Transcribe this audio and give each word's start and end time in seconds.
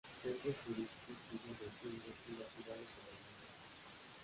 Los 0.23 0.31
centros 0.33 0.55
turísticos 0.65 1.17
siguen 1.29 1.53
creciendo 1.57 2.03
y 2.09 2.39
las 2.39 2.49
ciudades 2.53 2.87
se 2.89 3.01
renuevan. 3.05 4.17